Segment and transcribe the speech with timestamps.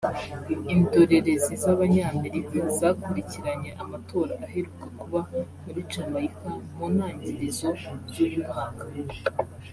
[0.73, 5.19] Indorerezi z’Abanyamerika zakurikiranye amatora aheruka kuba
[5.63, 7.69] muri Jamaica mu ntangirizo
[8.11, 8.85] z’uyu mwaka